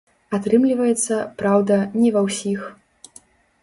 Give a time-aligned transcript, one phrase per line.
[0.37, 2.61] Атрымліваецца, праўда, не ва ўсіх.